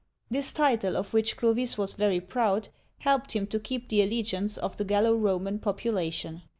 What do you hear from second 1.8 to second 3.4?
very proud, helped